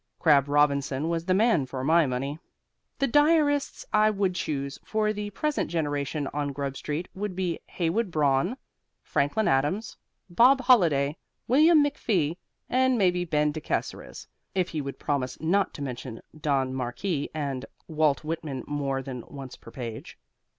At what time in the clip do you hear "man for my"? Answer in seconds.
1.35-2.07